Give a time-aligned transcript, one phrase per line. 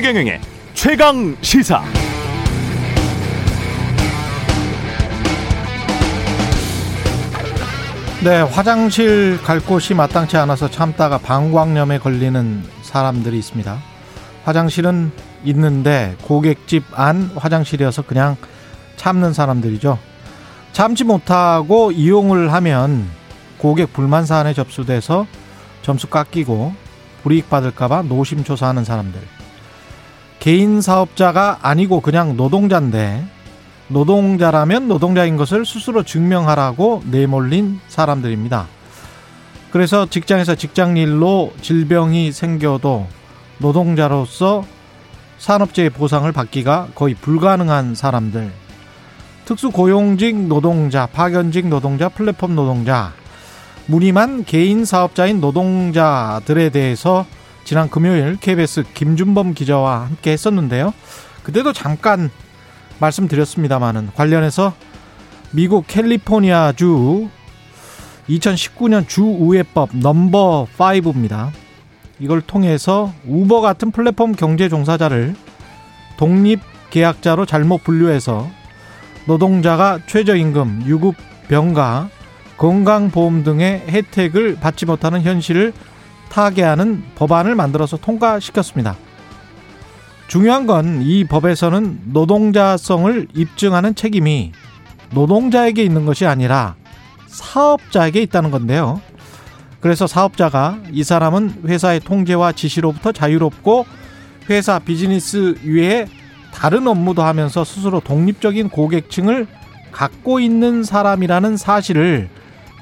[0.00, 0.40] 최경영의
[0.72, 1.82] 최강 시사.
[8.24, 13.78] 네, 화장실 갈 곳이 마땅치 않아서 참다가 방광염에 걸리는 사람들이 있습니다.
[14.44, 15.12] 화장실은
[15.44, 18.38] 있는데 고객집 안 화장실이어서 그냥
[18.96, 19.98] 참는 사람들이죠.
[20.72, 23.06] 참지 못하고 이용을 하면
[23.58, 25.26] 고객 불만 사안에 접수돼서
[25.82, 26.72] 점수 깎이고
[27.22, 29.39] 불이익 받을까봐 노심초사하는 사람들.
[30.40, 33.24] 개인 사업자가 아니고 그냥 노동자인데
[33.88, 38.66] 노동자라면 노동자인 것을 스스로 증명하라고 내몰린 사람들입니다.
[39.70, 43.06] 그래서 직장에서 직장 일로 질병이 생겨도
[43.58, 44.64] 노동자로서
[45.38, 48.50] 산업재해 보상을 받기가 거의 불가능한 사람들.
[49.44, 53.12] 특수고용직 노동자, 파견직 노동자, 플랫폼 노동자,
[53.86, 57.26] 무림한 개인 사업자인 노동자들에 대해서
[57.70, 60.92] 지난 금요일 KBS 김준범 기자와 함께 했었는데요.
[61.44, 62.28] 그때도 잠깐
[62.98, 64.74] 말씀드렸습니다만은 관련해서
[65.52, 67.28] 미국 캘리포니아주
[68.28, 71.50] 2019년 주우회법 넘버 5입니다.
[72.18, 75.36] 이걸 통해서 우버 같은 플랫폼 경제 종사자를
[76.16, 76.58] 독립
[76.90, 78.50] 계약자로 잘못 분류해서
[79.26, 81.14] 노동자가 최저임금, 유급
[81.46, 82.08] 병가,
[82.56, 85.72] 건강보험 등의 혜택을 받지 못하는 현실을
[86.30, 88.96] 타개하는 법안을 만들어서 통과시켰습니다.
[90.28, 94.52] 중요한 건 이 법에서는 노동자성을 입증하는 책임이
[95.12, 96.76] 노동자에게 있는 것이 아니라
[97.26, 99.00] 사업자에게 있다는 건데요.
[99.80, 103.86] 그래서 사업자가 이 사람은 회사의 통제와 지시로부터 자유롭고
[104.50, 106.06] 회사 비즈니스 위에
[106.52, 109.46] 다른 업무도 하면서 스스로 독립적인 고객층을
[109.90, 112.28] 갖고 있는 사람이라는 사실을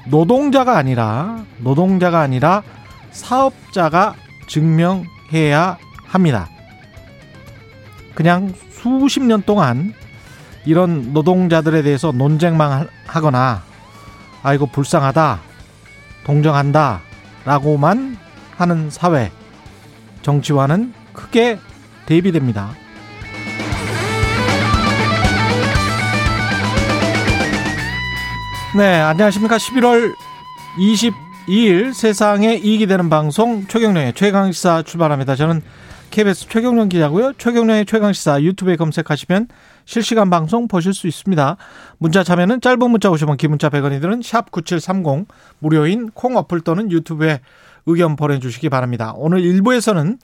[0.07, 2.63] 노동자가 아니라 노동자가 아니라
[3.11, 4.15] 사업자가
[4.47, 6.49] 증명해야 합니다.
[8.15, 9.93] 그냥 수십 년 동안
[10.65, 13.63] 이런 노동자들에 대해서 논쟁만 하거나
[14.43, 15.39] 아이고 불쌍하다
[16.25, 17.01] 동정한다
[17.45, 18.17] 라고만
[18.57, 19.31] 하는 사회
[20.21, 21.59] 정치와는 크게
[22.05, 22.71] 대비됩니다.
[28.75, 29.57] 네, 안녕하십니까.
[29.57, 30.13] 11월
[31.49, 35.35] 22일 세상에 이익이 되는 방송 최경령의 최강시사 출발합니다.
[35.35, 35.63] 저는
[36.11, 37.33] KBS 최경령 기자고요.
[37.39, 39.47] 최경령의 최강시사 유튜브에 검색하시면
[39.85, 41.57] 실시간 방송 보실 수 있습니다.
[41.97, 45.27] 문자 참여는 짧은 문자 50원, 긴 문자 100원이 드는 샵 9730
[45.57, 47.41] 무료인 콩 어플 또는 유튜브에
[47.87, 49.13] 의견 보내주시기 바랍니다.
[49.15, 50.19] 오늘 1부에서는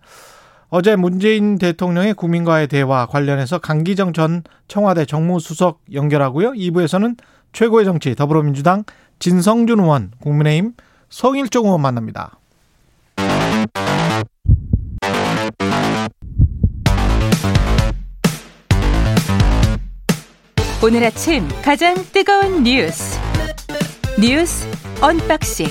[0.70, 6.52] 어제 문재인 대통령의 국민과의 대화 관련해서 강기정 전 청와대 정무수석 연결하고요.
[6.52, 7.18] 2부에서는
[7.52, 8.84] 최고의 정치 더불어민주당
[9.18, 10.74] 진성준 의원, 국민의힘
[11.10, 12.38] 성일종 의원 만납니다.
[20.84, 23.20] 오늘 아침 가장 뜨거운 뉴스
[24.20, 24.68] 뉴스
[25.02, 25.68] unboxing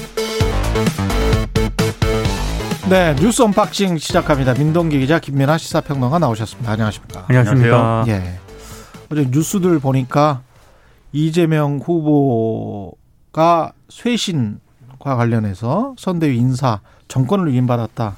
[2.91, 4.55] 네, 뉴스 unboxing 시작합니다.
[4.55, 6.73] 민동기 기자 김민아 시사평론가 나오셨습니다.
[6.73, 7.27] 안녕하십니까?
[7.29, 8.05] 안녕하십니까?
[8.09, 8.39] 예.
[9.11, 10.43] 어제 뉴스들 보니까
[11.13, 14.64] 이재명 후보가 쇄신과
[15.15, 18.15] 관련해서 선대위 인사 전권을 위임받았다.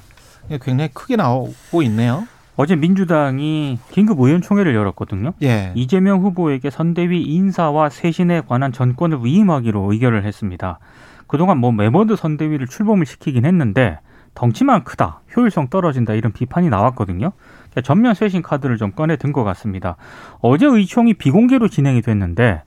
[0.61, 2.25] 굉장히 크게 나오고 있네요.
[2.55, 5.33] 어제 민주당이 긴급 의원총회를 열었거든요.
[5.43, 5.71] 예.
[5.75, 10.79] 이재명 후보에게 선대위 인사와 쇄신에 관한 전권을 위임하기로 의결을 했습니다.
[11.27, 13.99] 그동안 뭐 매버드 선대위를 출범을 시키긴 했는데
[14.33, 17.31] 덩치만 크다, 효율성 떨어진다 이런 비판이 나왔거든요.
[17.69, 19.97] 그러니까 전면 쇄신 카드를 좀 꺼내 든 것 같습니다.
[20.39, 22.63] 어제 의총이 비공개로 진행이 됐는데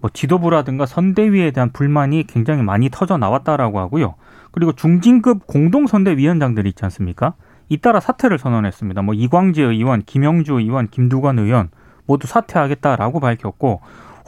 [0.00, 4.14] 뭐 지도부라든가 선대위에 대한 불만이 굉장히 많이 터져 나왔다라고 하고요.
[4.50, 7.34] 그리고 중진급 공동선대위원장들이 있지 않습니까?
[7.68, 9.02] 잇따라 사퇴를 선언했습니다.
[9.02, 11.70] 뭐 이광재 의원, 김영주 의원, 김두관 의원
[12.06, 13.80] 모두 사퇴하겠다라고 밝혔고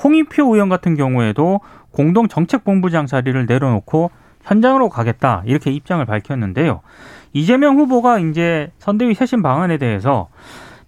[0.03, 1.61] 홍익표 의원 같은 경우에도
[1.91, 4.11] 공동 정책본부장 자리를 내려놓고
[4.43, 6.81] 현장으로 가겠다 이렇게 입장을 밝혔는데요.
[7.33, 10.29] 이재명 후보가 이제 선대위 쇄신 방안에 대해서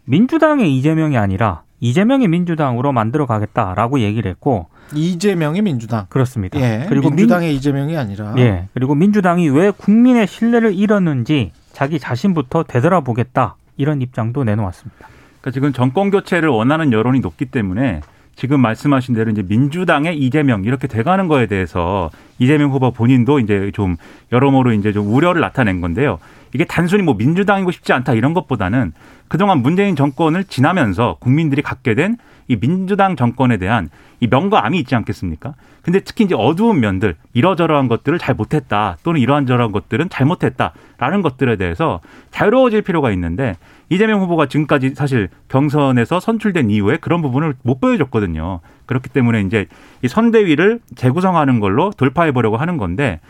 [0.05, 6.61] 민주당의 이재명이 아니라 이재명의 민주당으로 만들어 가겠다라고 얘기를 했고 이재명의 민주당 그렇습니다.
[6.61, 12.65] 예, 그리고 민주당의 민, 이재명이 아니라 예 그리고 민주당이 왜 국민의 신뢰를 잃었는지 자기 자신부터
[12.65, 15.09] 되돌아보겠다 이런 입장도 내놓았습니다.
[15.41, 18.01] 그러니까 지금 정권 교체를 원하는 여론이 높기 때문에
[18.37, 23.97] 지금 말씀하신 대로 이제 민주당의 이재명 이렇게 돼가는 거에 대해서 이재명 후보 본인도 이제 좀
[24.33, 26.19] 여러모로 이제 좀 우려를 나타낸 건데요.
[26.53, 28.93] 이게 단순히 뭐 민주당이고 싶지 않다 이런 것보다는
[29.29, 32.17] 그동안 문재인 정권을 지나면서 국민들이 갖게 된
[32.49, 33.89] 이 민주당 정권에 대한
[34.21, 35.55] 이 명과 암이 있지 않겠습니까?
[35.83, 41.57] 근데 특히 이제 어두운 면들, 이러저러한 것들을 잘 못했다 또는 이러한 저러한 것들은 잘못했다라는 것들에
[41.57, 42.01] 대해서
[42.31, 43.57] 자유로워질 필요가 있는데
[43.91, 48.61] 이재명 후보가 지금까지 사실 경선에서 선출된 이후에 그런 부분을 못 보여줬거든요.
[48.87, 49.67] 그렇기 때문에 이제
[50.03, 53.21] 이 선대위를 재구성하는 걸로 돌파해 보려고 하는 건데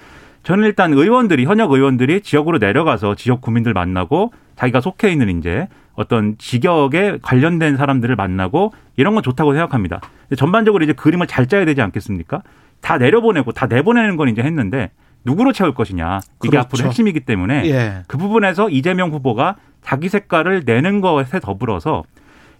[0.42, 6.36] 저는 일단 의원들이 현역 의원들이 지역으로 내려가서 지역 구민들 만나고 자기가 속해 있는 이제 어떤
[6.38, 10.00] 직역에 관련된 사람들을 만나고 이런 건 좋다고 생각합니다.
[10.36, 12.42] 전반적으로 이제 그림을 잘 짜야 되지 않겠습니까?
[12.80, 14.90] 다 내려보내고 다 내보내는 건 이제 했는데
[15.24, 16.66] 누구로 채울 것이냐 이게 그렇죠.
[16.66, 18.02] 앞으로 핵심이기 때문에 예.
[18.06, 22.04] 그 부분에서 이재명 후보가 자기 색깔을 내는 것에 더불어서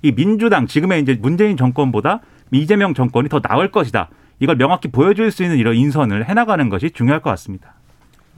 [0.03, 2.21] 이 민주당 지금의 이제 문재인 정권보다
[2.53, 4.09] 이재명 정권이 더 나을 것이다.
[4.41, 7.75] 이걸 명확히 보여줄 수 있는 이런 인선을 해나가는 것이 중요할 것 같습니다.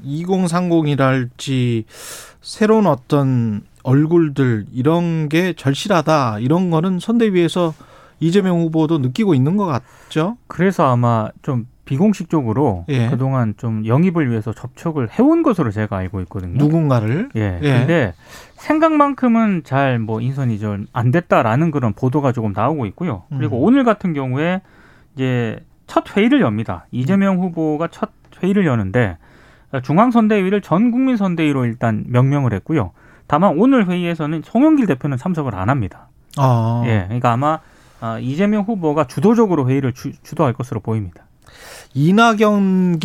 [0.05, 1.85] 2030이랄지
[2.41, 7.73] 새로운 어떤 얼굴들 이런 게 절실하다 이런 거는 선대위에서
[8.19, 10.37] 이재명 후보도 느끼고 있는 것 같죠.
[10.49, 13.09] 그래서 아마 좀 비공식적으로 예.
[13.09, 16.59] 그동안 좀 영입을 위해서 접촉을 해온 것으로 제가 알고 있거든요.
[16.59, 17.61] 누군가를 예.
[17.63, 17.79] 예.
[17.79, 18.15] 근데
[18.57, 23.23] 생각만큼은 잘 뭐 인선이 좀안 됐다라는 그런 보도가 조금 나오고 있고요.
[23.31, 23.63] 그리고 음.
[23.65, 24.63] 오늘 같은 경우에
[25.15, 26.87] 이제 첫 회의를 엽니다.
[26.91, 28.11] 이재명 후보가 첫
[28.43, 29.17] 회의를 여는데
[29.83, 32.91] 중앙선대위를 전 국민 선대위로 일단 명명을 했고요.
[33.27, 36.09] 다만 오늘 회의에서는 송영길 대표는 참석을 안 합니다.
[36.37, 37.05] 아, 예.
[37.07, 37.61] 그러니까 아마
[38.01, 41.23] 아, 이재명 후보가 주도적으로 회의를 주, 주도할 것으로 보입니다.
[41.95, 43.03] 이낙연계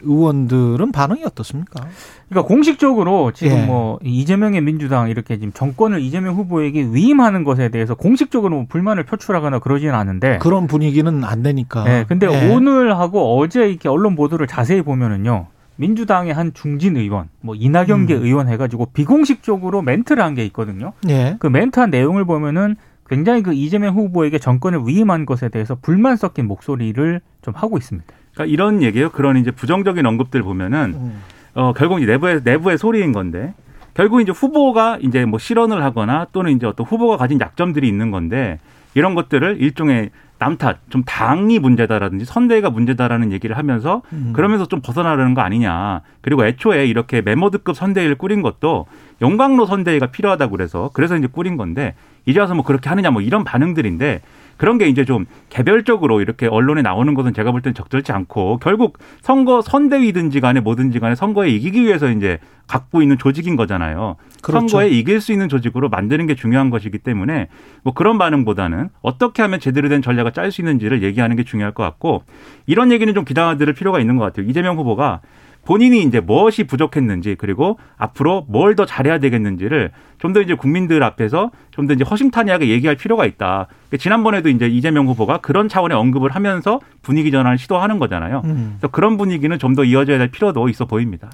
[0.00, 1.86] 의원들은 반응이 어떻습니까?
[2.28, 3.66] 그러니까 공식적으로 지금 예.
[3.66, 9.58] 뭐 이재명의 민주당 이렇게 지금 정권을 이재명 후보에게 위임하는 것에 대해서 공식적으로 뭐 불만을 표출하거나
[9.58, 10.38] 그러지는 않은데.
[10.38, 11.84] 그런 분위기는 안 되니까.
[11.86, 12.06] 예.
[12.08, 12.54] 근데 예.
[12.54, 15.48] 오늘하고 어제 이렇게 언론 보도를 자세히 보면은요.
[15.76, 18.22] 민주당의 한 중진 의원, 뭐 이낙연계 음.
[18.24, 20.92] 의원 해가지고 비공식적으로 멘트를 한 게 있거든요.
[21.08, 21.36] 예.
[21.38, 22.76] 그 멘트한 내용을 보면은
[23.08, 28.08] 굉장히 그 이재명 후보에게 정권을 위임한 것에 대해서 불만 섞인 목소리를 좀 하고 있습니다.
[28.34, 29.10] 그러니까 이런 얘기예요.
[29.10, 31.22] 그런 이제 부정적인 언급들 보면은 음.
[31.54, 33.52] 어 결국 이제 내부의 내부의 소리인 건데
[33.92, 38.58] 결국 이제 후보가 이제 뭐 실언을 하거나 또는 이제 어떤 후보가 가진 약점들이 있는 건데
[38.94, 44.32] 이런 것들을 일종의 남탓, 좀 당이 문제다라든지 선대위가 문제다라는 얘기를 하면서 음.
[44.34, 46.00] 그러면서 좀 벗어나려는 거 아니냐.
[46.20, 48.86] 그리고 애초에 이렇게 메모드급 선대위를 꾸린 것도
[49.20, 51.94] 용광로 선대위가 필요하다고 그래서 그래서 이제 꾸린 건데
[52.26, 54.20] 이제 와서 뭐 그렇게 하느냐 뭐 이런 반응들인데
[54.56, 59.60] 그런 게 이제 좀 개별적으로 이렇게 언론에 나오는 것은 제가 볼땐 적절치 않고 결국 선거
[59.60, 64.16] 선대위든지 간에 뭐든지 간에 선거에 이기기 위해서 이제 갖고 있는 조직인 거잖아요.
[64.42, 64.68] 그렇죠.
[64.68, 67.48] 선거에 이길 수 있는 조직으로 만드는 게 중요한 것이기 때문에
[67.82, 71.82] 뭐 그런 반응보다는 어떻게 하면 제대로 된 전략을 짤 수 있는지를 얘기하는 게 중요할 것
[71.82, 72.22] 같고
[72.66, 74.46] 이런 얘기는 좀 기다려 들을 필요가 있는 것 같아요.
[74.48, 75.20] 이재명 후보가
[75.64, 81.50] 본인이 이제 무엇이 부족했는지 그리고 앞으로 뭘 더 잘해야 되겠는지를 좀 더 이제 국민들 앞에서
[81.70, 83.66] 좀 더 이제 허심탄회하게 얘기할 필요가 있다.
[83.88, 88.42] 그러니까 지난번에도 이제 이재명 후보가 그런 차원의 언급을 하면서 분위기 전환을 시도하는 거잖아요.
[88.44, 88.76] 음.
[88.78, 91.30] 그래서 그런 분위기는 좀 더 이어져야 될 필요도 있어 보입니다.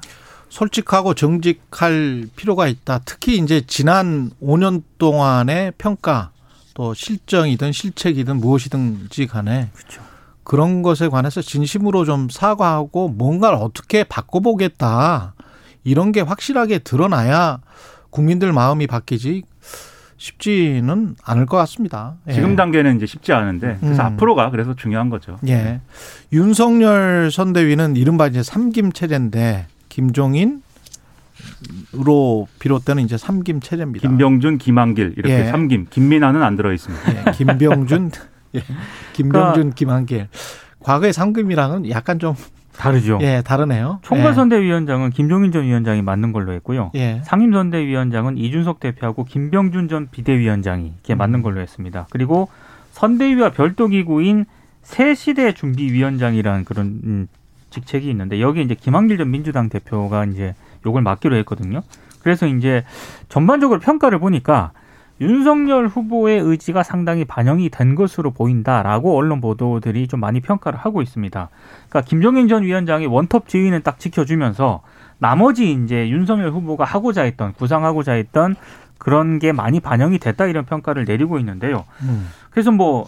[0.50, 3.00] 솔직하고 정직할 필요가 있다.
[3.04, 6.30] 특히 이제 지난 5년 동안의 평가
[6.74, 10.00] 또 실정이든 실책이든 무엇이든지 간에 그렇죠.
[10.48, 15.34] 그런 것에 관해서 진심으로 좀 사과하고 뭔가를 어떻게 바꿔보겠다.
[15.84, 17.60] 이런 게 확실하게 드러나야
[18.08, 19.42] 국민들 마음이 바뀌지
[20.16, 22.14] 쉽지는 않을 것 같습니다.
[22.28, 22.32] 예.
[22.32, 24.06] 지금 단계는 이제 쉽지 않은데 그래서 음.
[24.06, 25.36] 앞으로가 그래서 중요한 거죠.
[25.46, 25.82] 예.
[26.32, 30.62] 윤석열 선대위는 이른바 이제 삼김 체제인데 김종인
[31.94, 34.08] 으로 비롯되는 이제 삼김 체제입니다.
[34.08, 35.44] 김병준, 김한길 이렇게 예.
[35.44, 37.12] 삼김, 김민아는 안 들어 있습니다.
[37.12, 38.10] 예, 김병준,
[38.54, 38.62] 예,
[39.14, 40.28] 김병준, 김한길.
[40.80, 42.34] 과거의 삼김이랑은 약간 좀
[42.76, 43.18] 다르죠.
[43.22, 43.98] 예, 다르네요.
[44.02, 46.92] 총괄선대위원장은 김종인 전 위원장이 맡는 걸로 했고요.
[46.94, 47.20] 예.
[47.24, 52.06] 상임선대위원장은 이준석 대표하고 김병준 전 비대위원장이 이렇게 맡는 걸로 했습니다.
[52.10, 52.48] 그리고
[52.92, 54.44] 선대위와 별도 기구인
[54.82, 57.28] 새 시대 준비위원장이라는 그런 음,
[57.70, 60.54] 직책이 있는데 여기 이제 김한길 전 민주당 대표가 이제
[60.86, 61.82] 요걸 맡기로 했거든요.
[62.22, 62.84] 그래서 이제
[63.28, 64.70] 전반적으로 평가를 보니까
[65.20, 71.48] 윤석열 후보의 의지가 상당히 반영이 된 것으로 보인다라고 언론 보도들이 좀 많이 평가를 하고 있습니다.
[71.88, 74.82] 그러니까 김종인 전 위원장이 원톱 지위는 딱 지켜주면서
[75.18, 78.54] 나머지 이제 윤석열 후보가 하고자 했던 구상하고자 했던
[78.98, 81.84] 그런 게 많이 반영이 됐다 이런 평가를 내리고 있는데요.
[82.02, 82.28] 음.
[82.50, 83.06] 그래서 뭐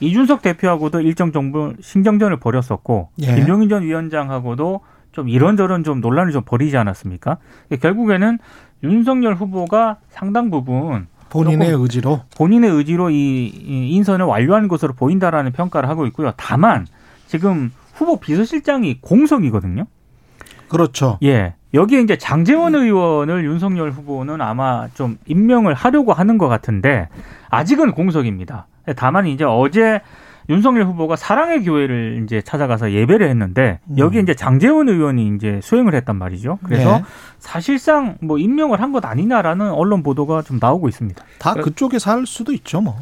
[0.00, 3.34] 이준석 대표하고도 일정 정도 신경전을 벌였었고 예.
[3.34, 4.80] 김종인 전 위원장하고도
[5.12, 7.38] 좀 이런저런 좀 논란을 좀 벌이지 않았습니까?
[7.80, 8.38] 결국에는
[8.82, 12.20] 윤석열 후보가 상당 부분 본인의 의지로.
[12.36, 16.32] 본인의 의지로 이, 이 인선을 완료한 것으로 보인다라는 평가를 하고 있고요.
[16.36, 16.86] 다만
[17.26, 19.86] 지금 후보 비서실장이 공석이거든요.
[20.68, 21.18] 그렇죠.
[21.22, 21.54] 예.
[21.72, 27.08] 여기에 이제 장재원 의원을 윤석열 후보는 아마 좀 임명을 하려고 하는 것 같은데
[27.48, 28.66] 아직은 공석입니다.
[28.96, 30.00] 다만 이제 어제
[30.50, 35.94] 윤석열 후보가 사랑의 교회를 이제 찾아가서 예배를 했는데 여기 에 이제 장재원 의원이 이제 수행을
[35.94, 36.58] 했단 말이죠.
[36.64, 37.04] 그래서 네.
[37.38, 41.24] 사실상 뭐 임명을 한 것 아니냐라는 언론 보도가 좀 나오고 있습니다.
[41.38, 42.96] 다 그쪽에서 할 수도 있죠, 뭐.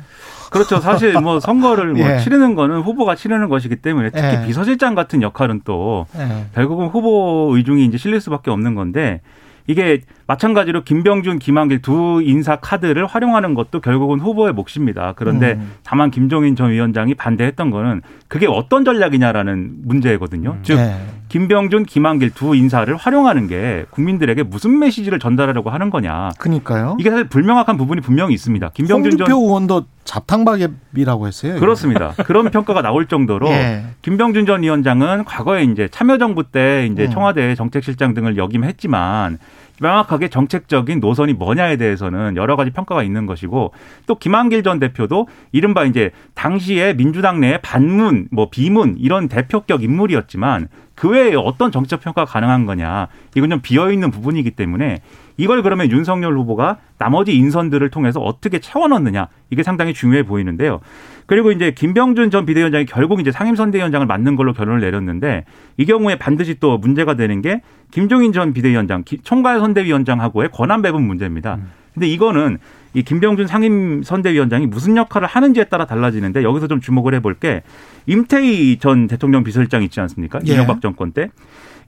[0.51, 0.81] 그렇죠.
[0.81, 2.19] 사실 뭐 선거를 뭐 예.
[2.19, 4.47] 치르는 거는 후보가 치르는 것이기 때문에 특히 예.
[4.47, 6.45] 비서실장 같은 역할은 또 예.
[6.55, 9.23] 결국은 후보 의중이 이제 실릴 수밖에 없는 건데
[9.67, 15.15] 이게 마찬가지로 김병준, 김한길 두 인사 카드를 활용하는 것도 결국은 후보의 몫입니다.
[15.17, 15.73] 그런데 음.
[15.83, 20.51] 다만 김종인 전 위원장이 반대했던 거는 그게 어떤 전략이냐라는 문제거든요.
[20.51, 20.61] 음.
[20.63, 20.97] 즉 예.
[21.29, 26.31] 김병준, 김한길 두 인사를 활용하는 게 국민들에게 무슨 메시지를 전달하려고 하는 거냐.
[26.39, 26.97] 그러니까요.
[27.01, 28.71] 이게 사실 불명확한 부분이 분명히 있습니다.
[28.75, 31.53] 김병준 홍준표 전 의원도 잡탕박이라고 했어요.
[31.53, 31.61] 이거.
[31.61, 32.13] 그렇습니다.
[32.25, 33.85] 그런 평가가 나올 정도로 예.
[34.03, 37.11] 김병준 전 위원장은 과거에 이제 참여정부 때 이제 음.
[37.11, 39.39] 청와대 정책실장 등을 역임했지만
[39.81, 43.73] 명확하게 정책적인 노선이 뭐냐에 대해서는 여러 가지 평가가 있는 것이고
[44.07, 50.69] 또 김한길 전 대표도 이른바 이제 당시에 민주당 내에 반문, 뭐 비문 이런 대표격 인물이었지만
[50.99, 55.01] 그 외에 어떤 정책 평가가 가능한 거냐 이건 좀 비어 있는 부분이기 때문에
[55.37, 60.81] 이걸 그러면 윤석열 후보가 나머지 인선들을 통해서 어떻게 채워넣느냐 이게 상당히 중요해 보이는데요.
[61.27, 65.45] 그리고 이제 김병준 전 비대위원장이 결국 이제 상임선대위원장을 맡는 걸로 결론을 내렸는데
[65.77, 67.63] 이 경우에 반드시 또 문제가 되는 게
[67.93, 71.59] 김종인 전 비대위원장, 기- 총괄선대위원장하고의 권한 배분 문제입니다.
[71.99, 72.59] 근데 이거는
[72.95, 77.63] 이 김병준 상임 선대위원장이 무슨 역할을 하는지에 따라 달라지는데 여기서 좀 주목을 해볼 게
[78.07, 80.39] 임태희 전 대통령 비서실장 있지 않습니까?
[80.47, 80.53] 예.
[80.53, 81.29] 이명박 정권 때.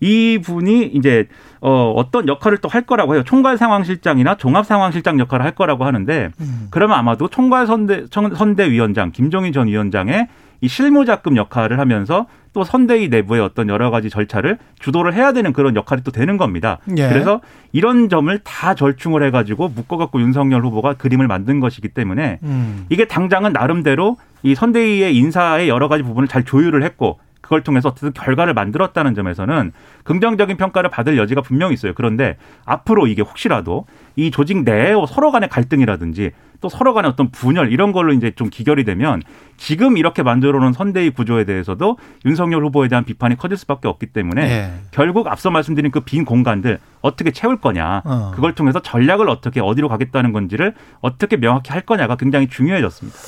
[0.01, 1.27] 이 분이 이제
[1.61, 3.23] 어 어떤 역할을 또 할 거라고 해요.
[3.25, 6.69] 총괄 상황실장이나 종합 상황실장 역할을 할 거라고 하는데 음.
[6.71, 10.29] 그러면 아마도 총괄 선대 청- 선대위원장 김종인 전 위원장의
[10.63, 15.75] 이 실무자급 역할을 하면서 또 선대위 내부의 어떤 여러 가지 절차를 주도를 해야 되는 그런
[15.77, 16.79] 역할이 또 되는 겁니다.
[16.99, 17.09] 예.
[17.09, 17.41] 그래서
[17.73, 22.87] 이런 점을 다 절충을 해가지고 묶어갖고 윤석열 후보가 그림을 만든 것이기 때문에 음.
[22.89, 27.19] 이게 당장은 나름대로 이 선대위의 인사의 여러 가지 부분을 잘 조율을 했고
[27.51, 29.73] 그걸 통해서 어쨌든 결과를 만들었다는 점에서는
[30.05, 31.95] 긍정적인 평가를 받을 여지가 분명히 있어요.
[31.97, 36.31] 그런데 앞으로 이게 혹시라도 이 조직 내에 서로 간의 갈등이라든지
[36.61, 39.21] 또 서로 간의 어떤 분열 이런 걸로 이제 좀 기결이 되면
[39.57, 44.43] 지금 이렇게 만들어 놓은 선대위 구조에 대해서도 윤석열 후보에 대한 비판이 커질 수밖에 없기 때문에
[44.43, 44.71] 예.
[44.93, 48.31] 결국 앞서 말씀드린 그 빈 공간들 어떻게 채울 거냐 어.
[48.33, 53.19] 그걸 통해서 전략을 어떻게 어디로 가겠다는 건지를 어떻게 명확히 할 거냐가 굉장히 중요해졌습니다.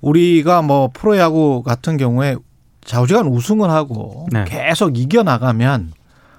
[0.00, 2.36] 우리가 뭐 프로야구 같은 경우에
[2.90, 4.44] 좌우지간 우승을 하고 네.
[4.48, 5.92] 계속 이겨 나가면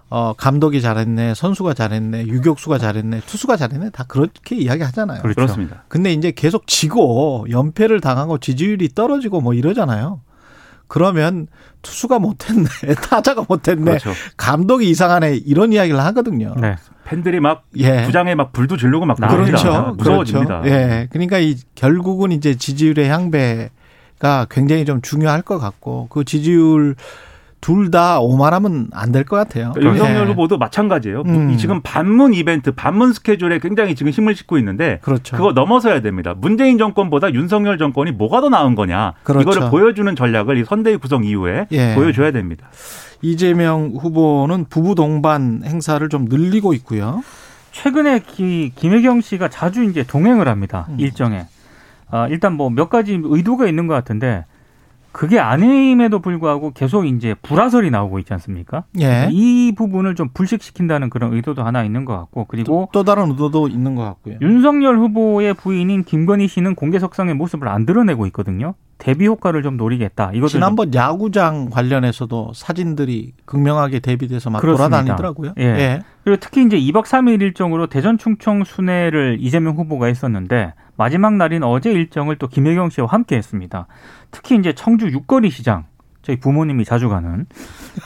[0.10, 5.22] 어 감독이 잘했네, 선수가 잘했네, 유격수가 잘했네, 투수가 잘했네 다 그렇게 이야기 하잖아요.
[5.22, 5.36] 그렇죠.
[5.36, 5.84] 그렇습니다.
[5.88, 10.20] 근데 이제 계속 지고 연패를 당하고 지지율이 떨어지고 뭐 이러잖아요.
[10.90, 11.48] 그러면
[11.84, 12.66] 투수가 못했네,
[13.10, 14.12] 타자가 못했네, 그렇죠.
[14.36, 16.54] 감독이 이상하네 이런 이야기를 하거든요.
[16.60, 16.76] 네.
[17.06, 18.04] 팬들이 막 예.
[18.04, 19.36] 부장에 막 불도 지르고 막 그렇죠.
[19.36, 19.58] 그럽니다.
[19.62, 19.96] 그렇죠.
[19.96, 20.62] 무서워집니다.
[20.64, 20.76] 그렇죠.
[20.76, 21.08] 예.
[21.12, 23.70] 그러니까 이 결국은 이제 지지율의 향배
[24.22, 26.96] 가 굉장히 좀 중요할 것 같고 그 지지율
[27.60, 29.72] 둘 다 오만하면 안 될 것 같아요.
[29.74, 30.32] 그러니까 윤석열 예.
[30.32, 31.24] 후보도 마찬가지예요.
[31.26, 31.50] 음.
[31.52, 35.36] 이 지금 반문 이벤트, 반문 스케줄에 굉장히 지금 힘을 싣고 있는데 그렇죠.
[35.38, 36.34] 그거 넘어서야 됩니다.
[36.36, 39.42] 문재인 정권보다 윤석열 정권이 뭐가 더 나은 거냐 그렇죠.
[39.50, 41.94] 이거를 보여주는 전략을 이 선대위 구성 이후에 예.
[41.96, 42.68] 보여줘야 됩니다.
[43.22, 47.22] 이재명 후보는 부부 동반 행사를 좀 늘리고 있고요.
[47.72, 50.88] 최근에 기, 김혜경 씨가 자주 이제 동행을 합니다.
[50.90, 51.00] 음.
[51.00, 51.46] 일정에.
[52.12, 54.46] 아, 일단 뭐 몇 가지 의도가 있는 것 같은데
[55.12, 58.86] 그게 아님에도 불구하고 계속 이제 불화설이 나오고 있지 않습니까?
[59.02, 59.28] 예.
[59.30, 63.96] 이 부분을 좀 불식시킨다는 그런 의도도 하나 있는 것 같고 그리고 또 다른 의도도 있는
[63.96, 64.36] 것 같고요.
[64.42, 68.74] 윤석열 후보의 부인인 김건희 씨는 공개석상의 모습을 안 드러내고 있거든요.
[69.00, 70.32] 대비 효과를 좀 노리겠다.
[70.32, 75.02] 이것도 지난번 야구장 관련해서도 사진들이 극명하게 대비돼서 막 그렇습니다.
[75.02, 75.54] 돌아다니더라고요.
[75.58, 76.04] 예.
[76.24, 81.92] 그리고 특히 이제 2박 3일 일정으로 대전 충청 순회를 이재명 후보가 했었는데 마지막 날인 어제
[81.92, 83.88] 일정을 또 김혜경 씨와 함께 했습니다.
[84.30, 85.86] 특히 이제 청주 육거리 시장
[86.22, 87.48] 저희 부모님이 자주 가는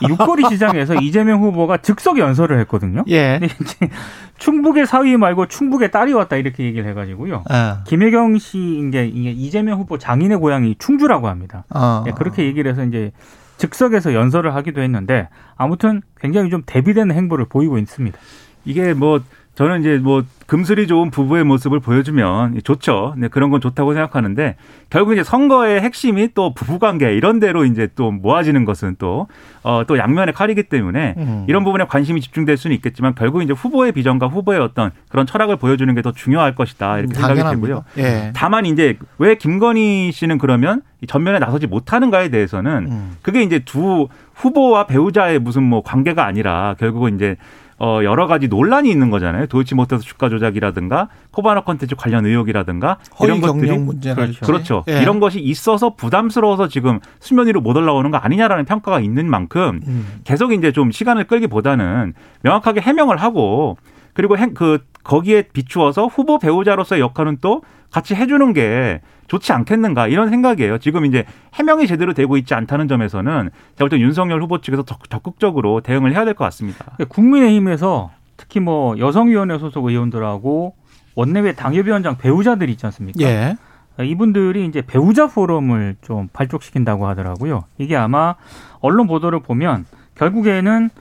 [0.01, 3.03] 이 육거리 시장에서 이재명 후보가 즉석 연설을 했거든요.
[3.07, 3.39] 예.
[3.41, 3.89] 근데 이제
[4.37, 7.43] 충북의 사위 말고 충북의 딸이 왔다 이렇게 얘기를 해가지고요.
[7.49, 7.83] 아.
[7.85, 11.65] 김혜경 씨 이제 이게 이재명 후보 장인의 고향이 충주라고 합니다.
[11.75, 12.05] 어.
[12.07, 13.11] 예, 그렇게 얘기를 해서 이제
[13.57, 18.17] 즉석에서 연설을 하기도 했는데 아무튼 굉장히 좀 대비되는 행보를 보이고 있습니다.
[18.63, 19.19] 이게 뭐
[19.55, 23.15] 저는 이제 뭐 금슬이 좋은 부부의 모습을 보여주면 좋죠.
[23.17, 24.55] 네, 그런 건 좋다고 생각하는데
[24.89, 29.27] 결국 이제 선거의 핵심이 또 부부관계 이런 데로 이제 또 모아지는 것은 또
[29.63, 31.45] 어, 또 양면의 칼이기 때문에 음.
[31.47, 35.93] 이런 부분에 관심이 집중될 수는 있겠지만 결국 이제 후보의 비전과 후보의 어떤 그런 철학을 보여주는
[35.95, 37.67] 게 더 중요할 것이다 이렇게 생각이 당연합니다.
[37.67, 37.83] 되고요.
[37.97, 38.31] 예.
[38.35, 43.17] 다만 이제 왜 김건희 씨는 그러면 이 전면에 나서지 못하는가에 대해서는 음.
[43.23, 47.37] 그게 이제 두 후보와 배우자의 무슨 뭐 관계가 아니라 결국은 이제
[47.77, 49.47] 어 여러 가지 논란이 있는 거잖아요.
[49.47, 54.39] 도이치모터스 주가 조작이라든가 코바나 컨텐츠 관련 의혹이라든가 이런 것들이 경영 문제랄지.
[54.39, 54.85] 그렇죠.
[54.87, 55.01] 예.
[55.01, 60.21] 이런 것이 있어서 부담스러워서 지금 수면 위로 못 올라오는 거 아니냐라는 평가가 있는 만큼 음.
[60.23, 62.13] 계속 이제 좀 시간을 끌기보다는
[62.43, 63.77] 명확하게 해명을 하고
[64.15, 70.29] 그리고 행, 그 거기에 비추어서 후보 배우자로서의 역할은 또 같이 해주는 게 좋지 않겠는가 이런
[70.31, 70.79] 생각이에요.
[70.79, 75.81] 지금 이제 해명이 제대로 되고 있지 않다는 점에서는 제가 볼때 윤석열 후보 측에서 적- 적극적으로
[75.81, 76.95] 대응을 해야 될 것 같습니다.
[77.07, 80.75] 국민의힘에서 특히 뭐 여성위원회 소속 의원들하고
[81.15, 83.19] 원내외 당협위원장 배우자들 있지 않습니까?
[83.23, 83.55] 예.
[84.03, 87.63] 이분들이 이제 배우자 포럼을 좀 발족시킨다고 하더라고요.
[87.77, 88.35] 이게 아마
[88.81, 90.99] 언론 보도를 보면 결국에는 어,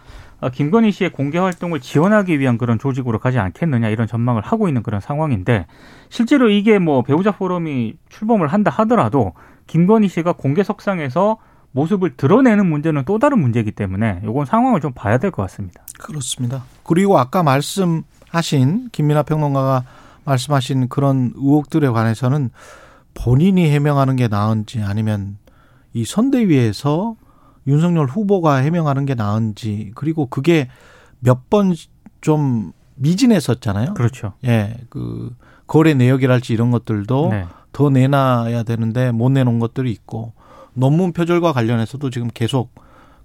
[0.50, 5.00] 김건희 씨의 공개 활동을 지원하기 위한 그런 조직으로 가지 않겠느냐 이런 전망을 하고 있는 그런
[5.00, 5.66] 상황인데
[6.08, 9.32] 실제로 이게 뭐 배우자 포럼이 출범을 한다 하더라도
[9.66, 11.38] 김건희 씨가 공개 석상에서
[11.72, 15.82] 모습을 드러내는 문제는 또 다른 문제이기 때문에 이건 상황을 좀 봐야 될 것 같습니다.
[15.98, 16.64] 그렇습니다.
[16.84, 19.82] 그리고 아까 말씀하신 김민하 평론가가
[20.24, 22.50] 말씀하신 그런 의혹들에 관해서는
[23.14, 25.38] 본인이 해명하는 게 나은지 아니면
[25.92, 27.16] 이 선대위에서
[27.66, 30.68] 윤석열 후보가 해명하는 게 나은지 그리고 그게
[31.21, 31.75] 몇 번
[32.21, 33.92] 좀 미진했었잖아요.
[33.94, 34.33] 그렇죠.
[34.44, 35.35] 예, 그
[35.66, 37.47] 거래 내역이랄지 이런 것들도 네.
[37.73, 40.33] 더 내놔야 되는데 못 내놓은 것들이 있고
[40.73, 42.75] 논문 표절과 관련해서도 지금 계속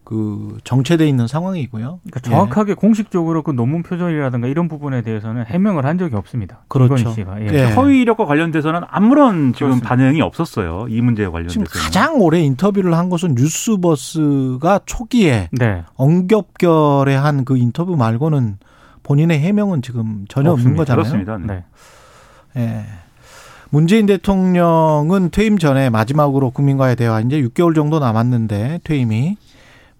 [0.09, 1.99] 그 정체돼 있는 상황이고요.
[2.01, 2.29] 그러니까 예.
[2.31, 6.63] 정확하게 공식적으로 그 논문 표절이라든가 이런 부분에 대해서는 해명을 한 적이 없습니다.
[6.67, 7.11] 그렇죠.
[7.11, 7.39] 씨가.
[7.43, 7.47] 예.
[7.53, 7.63] 예.
[7.73, 9.87] 허위 이력과 관련돼서는 아무런 지금 그렇습니다.
[9.87, 10.87] 반응이 없었어요.
[10.89, 11.67] 이 문제에 지금 관련돼서는.
[11.67, 15.83] 가장 오래 인터뷰를 한 것은 뉴스버스가 초기에 네.
[15.93, 18.57] 엉겹결에 한 그 인터뷰 말고는
[19.03, 20.95] 본인의 해명은 지금 전혀 없는 없습니다.
[20.95, 21.03] 거잖아요.
[21.23, 21.37] 그렇습니다.
[21.53, 21.63] 네.
[22.55, 22.63] 네.
[22.63, 22.85] 예.
[23.69, 29.37] 문재인 대통령은 퇴임 전에 마지막으로 국민과의 대화 이제 6개월 정도 남았는데 퇴임이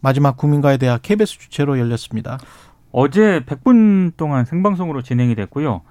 [0.01, 2.37] 마지막 국민과의 대화 KBS 주최로 열렸습니다.
[2.91, 5.81] 어제 100분 동안 생방송으로 진행이 됐고요.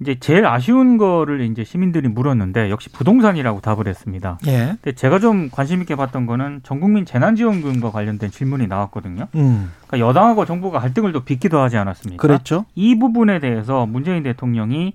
[0.00, 4.38] 이제 제일 아쉬운 거를 이제 시민들이 물었는데 역시 부동산이라고 답을 했습니다.
[4.46, 4.76] 예.
[4.82, 9.28] 근데 제가 좀 관심 있게 봤던 거는 전국민 재난지원금과 관련된 질문이 나왔거든요.
[9.34, 9.72] 음.
[9.86, 12.20] 그러니까 여당하고 정부가 갈등을 또 빚기도 하지 않았습니까?
[12.20, 12.66] 그랬죠.
[12.74, 14.92] 이 부분에 대해서 문재인 대통령이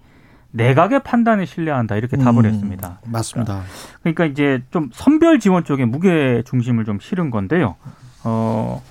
[0.51, 2.99] 내각의 판단에 신뢰한다 이렇게 답을 음, 했습니다.
[3.07, 3.61] 맞습니다.
[4.01, 7.75] 그러니까 이제 좀 선별 지원 쪽에 무게 중심을 좀 실은 건데요.
[8.23, 8.81] 어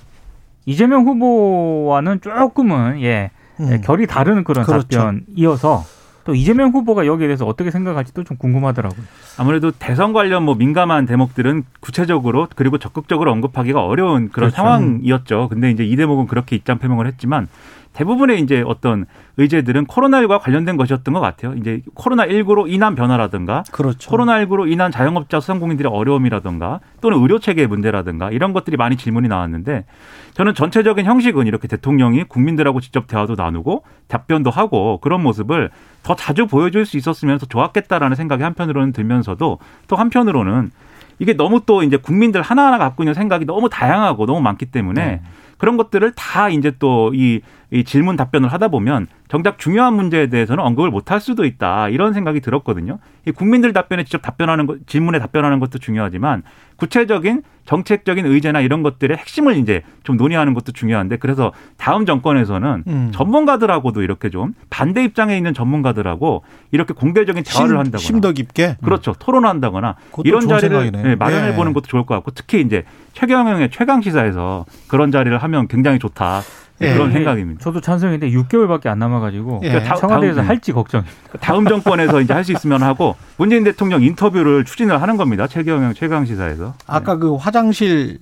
[0.65, 3.81] 이재명 후보와는 조금은 예 음.
[3.83, 4.99] 결이 다른 그런 그렇죠.
[4.99, 5.83] 답변이어서
[6.23, 9.03] 또 이재명 후보가 여기에 대해서 어떻게 생각할지도 좀 궁금하더라고요.
[9.37, 14.55] 아무래도 대선 관련 뭐 민감한 대목들은 구체적으로 그리고 적극적으로 언급하기가 어려운 그런 그렇죠.
[14.55, 15.47] 상황이었죠.
[15.49, 17.47] 근데 이제 이 대목은 그렇게 입장 표명을 했지만
[17.93, 19.05] 대부분의 이제 어떤
[19.37, 21.53] 의제들은 코로나19와 관련된 것이었던 것 같아요.
[21.55, 24.09] 이제 코로나19로 인한 변화라든가 그렇죠.
[24.11, 29.85] 코로나19로 인한 자영업자 소상공인들의 어려움이라든가 또는 의료 체계 문제라든가 이런 것들이 많이 질문이 나왔는데
[30.33, 35.69] 저는 전체적인 형식은 이렇게 대통령이 국민들하고 직접 대화도 나누고 답변도 하고 그런 모습을
[36.03, 40.71] 더 자주 보여줄 수 있었으면 더 좋았겠다라는 생각이 한편으로는 들면서도 또 한편으로는
[41.19, 45.21] 이게 너무 또 이제 국민들 하나하나 갖고 있는 생각이 너무 다양하고 너무 많기 때문에 네.
[45.61, 50.89] 그런 것들을 다 이제 또이 이 질문 답변을 하다 보면 정작 중요한 문제에 대해서는 언급을
[50.89, 52.99] 못할 수도 있다 이런 생각이 들었거든요.
[53.25, 56.43] 이 국민들 답변에 직접 답변하는 것, 질문에 답변하는 것도 중요하지만
[56.75, 63.11] 구체적인 정책적인 의제나 이런 것들의 핵심을 이제 좀 논의하는 것도 중요한데 그래서 다음 정권에서는 음.
[63.13, 68.77] 전문가들하고도 이렇게 좀 반대 입장에 있는 전문가들하고 이렇게 공개적인 대화를 심, 한다거나 심더 깊게.
[68.83, 69.13] 그렇죠.
[69.17, 70.91] 토론한다거나 이런 자리를.
[70.91, 71.55] 네, 마련해 예.
[71.55, 76.41] 보는 것도 좋을 것 같고 특히 이제 최경영의 최강 시사에서 그런 자리를 하면 굉장히 좋다
[76.41, 76.93] 네, 예.
[76.93, 77.61] 그런 생각입니다.
[77.63, 79.69] 저도 찬성인데 6개월밖에 안 남아가지고 예.
[79.69, 81.15] 그러니까 다- 청와대에서 다음- 할지 걱정입니다.
[81.39, 85.47] 다음 정권에서 이제 할 수 있으면 하고 문재인 대통령 인터뷰를 추진을 하는 겁니다.
[85.47, 86.73] 최경영 최강 시사에서.
[86.87, 88.19] 아까 그 화장실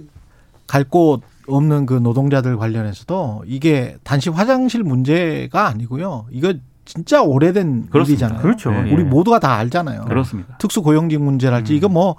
[0.67, 6.25] 갈 곳 없는 그 노동자들 관련해서도 이게 단지 화장실 문제가 아니고요.
[6.31, 6.53] 이거
[6.85, 8.25] 진짜 오래된 그렇습니다.
[8.27, 8.41] 일이잖아요.
[8.41, 8.71] 그렇죠.
[8.71, 8.87] 네.
[8.89, 8.93] 예.
[8.93, 10.05] 우리 모두가 다 알잖아요.
[10.05, 10.57] 그렇습니다.
[10.59, 11.77] 특수 고용직 문제랄지 음.
[11.77, 12.15] 이거 뭐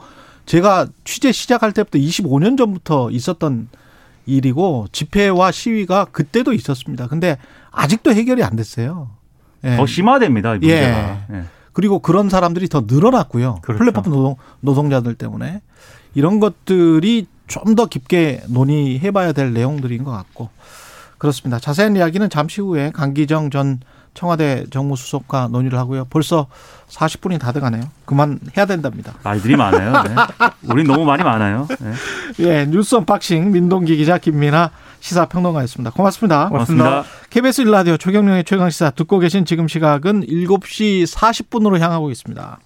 [0.46, 3.68] 제가 취재 시작할 때부터 25년 전부터 있었던
[4.30, 7.06] 일이고 집회와 시위가 그때도 있었습니다.
[7.08, 7.36] 근데
[7.70, 9.10] 아직도 해결이 안 됐어요.
[9.64, 9.76] 예.
[9.76, 10.54] 더 심화됩니다.
[10.56, 11.26] 이 문제가.
[11.32, 11.42] 예.
[11.72, 13.58] 그리고 그런 사람들이 더 늘어났고요.
[13.62, 13.78] 그렇죠.
[13.78, 15.60] 플랫폼 노동, 노동자들 때문에
[16.14, 20.50] 이런 것들이 좀 더 깊게 논의해봐야 될 내용들인 것 같고
[21.18, 21.58] 그렇습니다.
[21.58, 23.80] 자세한 이야기는 잠시 후에 강기정 전
[24.14, 26.06] 청와대 정무수석과 논의를 하고요.
[26.10, 26.46] 벌써
[26.88, 27.82] 40분이 다 돼가네요.
[28.04, 29.14] 그만 해야 된답니다.
[29.22, 30.02] 말들이 많아요.
[30.02, 30.14] 네.
[30.64, 31.66] 우린 너무 말이 많아요.
[31.68, 31.92] 네.
[32.40, 34.70] 예, 뉴스 unboxing 민동기 기자 김민아
[35.00, 35.90] 시사평론가였습니다.
[35.90, 36.48] 고맙습니다.
[36.48, 37.04] 고맙습니다.
[37.30, 42.58] KBS 1라디오 최경영의 최강시사 듣고 계신 지금 시각은 7시 40분으로 향하고 있습니다.